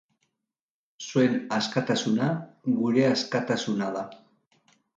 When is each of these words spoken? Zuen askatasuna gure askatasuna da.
Zuen 1.07 1.35
askatasuna 1.59 2.31
gure 2.81 3.07
askatasuna 3.13 3.95
da. 3.99 4.05